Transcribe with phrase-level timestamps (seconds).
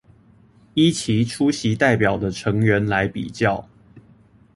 [0.73, 3.69] 依其出席代表的成員來比較